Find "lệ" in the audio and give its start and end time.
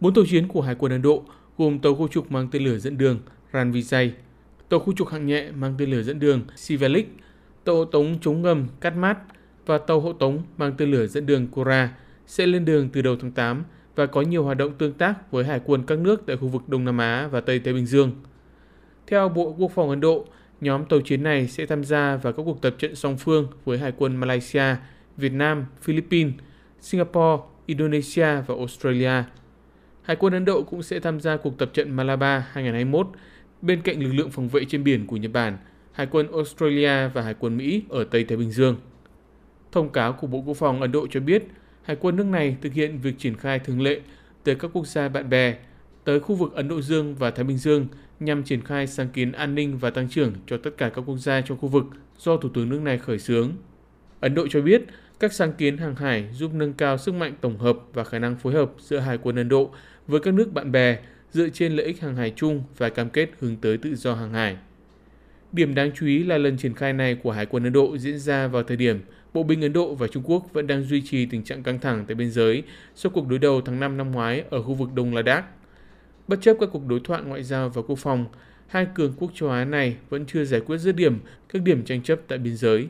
43.80-44.00